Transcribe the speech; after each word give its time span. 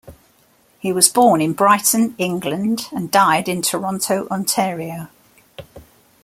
He 0.79 0.91
was 0.91 1.07
born 1.09 1.41
in 1.41 1.53
Brighton, 1.53 2.15
England 2.17 2.87
and 2.91 3.11
died 3.11 3.47
in 3.47 3.61
Toronto, 3.61 4.27
Ontario. 4.31 5.09